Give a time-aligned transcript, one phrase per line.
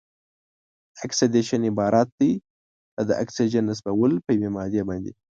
[1.05, 2.31] اکسیدیشن عبارت دی
[2.95, 5.11] له د اکسیجن نصبول په یوې مادې باندې.